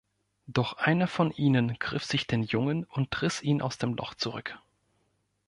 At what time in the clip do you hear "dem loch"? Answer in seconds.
3.77-4.15